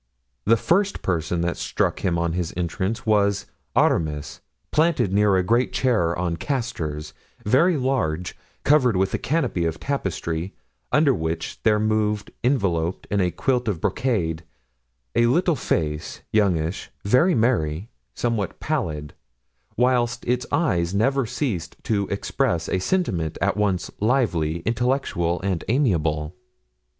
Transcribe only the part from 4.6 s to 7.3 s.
planted near a great chair on castors,